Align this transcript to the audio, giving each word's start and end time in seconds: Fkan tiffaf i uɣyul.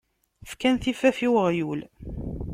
Fkan 0.49 0.75
tiffaf 0.81 1.17
i 1.27 1.29
uɣyul. 1.37 1.81